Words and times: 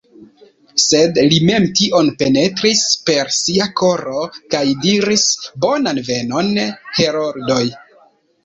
Sed 0.83 1.19
li 1.33 1.37
mem 1.49 1.67
tion 1.79 2.09
penetris 2.21 2.81
per 3.09 3.29
sia 3.41 3.69
koro 3.83 4.25
kaj 4.55 4.65
diris: 4.87 5.29
«Bonan 5.67 6.03
venon, 6.11 6.51
heroldoj!" 7.01 7.65